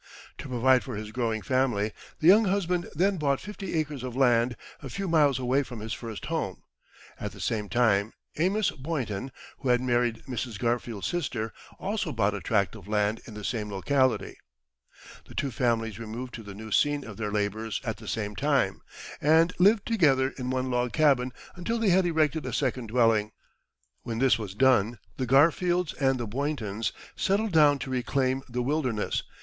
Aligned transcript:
To 0.39 0.49
provide 0.49 0.83
for 0.83 0.95
his 0.95 1.11
growing 1.11 1.43
family, 1.43 1.91
the 2.21 2.27
young 2.27 2.45
husband 2.45 2.89
then 2.95 3.17
bought 3.17 3.39
fifty 3.39 3.75
acres 3.75 4.01
of 4.01 4.15
land, 4.15 4.57
a 4.81 4.89
few 4.89 5.07
miles 5.07 5.37
away 5.37 5.61
from 5.61 5.79
his 5.79 5.93
first 5.93 6.25
home. 6.25 6.63
At 7.19 7.33
the 7.33 7.39
same 7.39 7.69
time, 7.69 8.13
Amos 8.37 8.71
Boynton, 8.71 9.31
who 9.59 9.69
had 9.69 9.79
married 9.79 10.23
Mrs. 10.27 10.57
Garfield's 10.57 11.05
sister, 11.05 11.53
also 11.77 12.11
bought 12.11 12.33
a 12.33 12.39
tract 12.41 12.75
of 12.75 12.87
land 12.87 13.21
in 13.27 13.35
the 13.35 13.43
same 13.43 13.69
locality. 13.69 14.39
The 15.25 15.35
two 15.35 15.51
families 15.51 15.99
removed 15.99 16.33
to 16.33 16.41
the 16.41 16.55
new 16.55 16.71
scene 16.71 17.03
of 17.05 17.17
their 17.17 17.29
labours 17.31 17.79
at 17.83 17.97
the 17.97 18.07
same 18.07 18.35
time, 18.35 18.81
and 19.21 19.53
lived 19.59 19.85
together 19.85 20.31
in 20.35 20.49
one 20.49 20.71
log 20.71 20.93
cabin, 20.93 21.31
until 21.55 21.77
they 21.77 21.89
had 21.89 22.07
erected 22.07 22.47
a 22.47 22.53
second 22.53 22.87
dwelling. 22.87 23.33
When 24.01 24.17
this 24.17 24.39
was 24.39 24.55
done, 24.55 24.97
the 25.17 25.27
Garfields 25.27 25.93
and 25.93 26.19
the 26.19 26.25
Boyntons 26.25 26.91
settled 27.15 27.51
down 27.51 27.77
to 27.77 27.91
reclaim 27.91 28.41
the 28.49 28.63
wilderness. 28.63 29.21